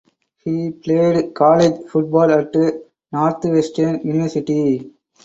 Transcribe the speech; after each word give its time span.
He 0.43 0.71
played 0.71 1.35
college 1.35 1.87
football 1.87 2.31
at 2.31 2.51
Northwestern 3.13 4.01
University. 4.01 4.89